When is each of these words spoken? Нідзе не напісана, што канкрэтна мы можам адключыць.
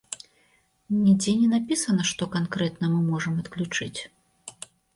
Нідзе 1.01 1.33
не 1.41 1.49
напісана, 1.55 2.07
што 2.13 2.29
канкрэтна 2.37 2.91
мы 2.97 3.05
можам 3.13 3.39
адключыць. 3.45 3.97